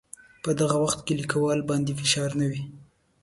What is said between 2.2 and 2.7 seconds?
نه وي.